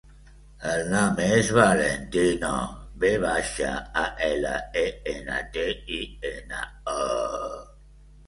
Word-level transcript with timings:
El 0.69 0.79
nom 0.91 1.19
és 1.25 1.49
Valentino: 1.57 2.53
ve 3.03 3.11
baixa, 3.25 3.69
a, 4.03 4.07
ela, 4.29 4.55
e, 4.83 4.85
ena, 5.13 5.37
te, 5.57 5.67
i, 5.99 5.99
ena, 6.33 6.65
o. 6.97 7.23